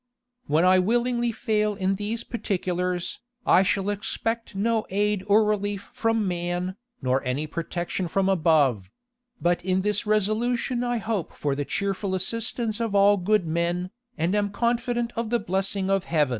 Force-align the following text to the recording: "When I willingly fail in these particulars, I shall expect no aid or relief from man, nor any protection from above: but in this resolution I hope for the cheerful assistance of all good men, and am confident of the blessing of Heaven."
"When 0.47 0.65
I 0.65 0.79
willingly 0.79 1.31
fail 1.31 1.75
in 1.75 1.93
these 1.93 2.23
particulars, 2.23 3.19
I 3.45 3.61
shall 3.61 3.91
expect 3.91 4.55
no 4.55 4.83
aid 4.89 5.23
or 5.27 5.45
relief 5.45 5.91
from 5.93 6.27
man, 6.27 6.75
nor 7.03 7.23
any 7.23 7.45
protection 7.45 8.07
from 8.07 8.27
above: 8.27 8.89
but 9.39 9.63
in 9.63 9.83
this 9.83 10.07
resolution 10.07 10.83
I 10.83 10.97
hope 10.97 11.33
for 11.33 11.53
the 11.53 11.65
cheerful 11.65 12.15
assistance 12.15 12.79
of 12.79 12.95
all 12.95 13.15
good 13.17 13.45
men, 13.45 13.91
and 14.17 14.33
am 14.33 14.49
confident 14.49 15.13
of 15.15 15.29
the 15.29 15.37
blessing 15.37 15.91
of 15.91 16.05
Heaven." 16.05 16.29